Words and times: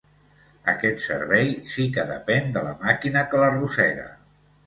Aquest 0.71 1.01
servei 1.07 1.51
sí 1.73 1.85
que 1.97 2.07
depèn 2.13 2.49
de 2.57 2.65
la 2.69 2.73
màquina 2.87 3.23
que 3.35 3.43
l'arrossega. 3.43 4.09